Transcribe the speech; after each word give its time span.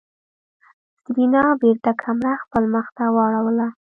سېرېنا 1.01 1.43
بېرته 1.61 1.91
کمره 2.01 2.33
خپل 2.43 2.63
مخ 2.73 2.87
ته 2.97 3.03
واړوله. 3.15 3.67